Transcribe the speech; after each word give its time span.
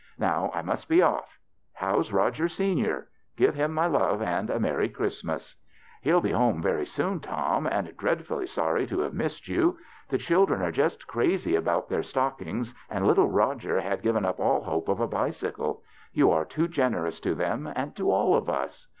Now 0.17 0.49
I 0.51 0.63
must 0.63 0.87
be 0.87 1.03
off. 1.03 1.37
How's 1.73 2.09
Eoger, 2.09 2.49
senior? 2.49 3.09
Give 3.37 3.53
him 3.53 3.71
my 3.71 3.85
love 3.85 4.19
and 4.19 4.49
a 4.49 4.59
merry 4.59 4.89
Christmas." 4.89 5.55
"He'll 6.01 6.21
be 6.21 6.31
at 6.31 6.37
home 6.37 6.59
very 6.59 6.87
soon, 6.87 7.19
Tom, 7.19 7.67
and 7.67 7.95
dreadfully 7.97 8.47
sorry 8.47 8.87
to 8.87 9.01
have 9.01 9.13
missed 9.13 9.47
you. 9.47 9.77
The 10.09 10.17
children 10.17 10.63
are 10.63 10.71
just 10.71 11.05
crazy 11.05 11.53
about 11.55 11.87
their 11.87 12.01
stockings, 12.01 12.73
and 12.89 13.05
little 13.05 13.29
Roger 13.29 13.79
had 13.79 14.01
given 14.01 14.25
up 14.25 14.39
all 14.39 14.63
hope 14.63 14.87
of 14.89 14.99
a 14.99 15.07
bicycle. 15.07 15.83
You 16.13 16.31
are 16.31 16.45
too 16.45 16.67
generous 16.67 17.19
to 17.19 17.35
them 17.35 17.67
and 17.75 17.95
to 17.97 18.09
all 18.09 18.33
of 18.33 18.49
us. 18.49 18.87